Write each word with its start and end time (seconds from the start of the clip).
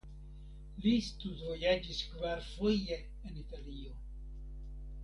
Li 0.85 0.93
studvojaĝis 1.07 2.01
kvarfoje 2.15 2.99
en 3.05 3.39
Italio. 3.45 3.97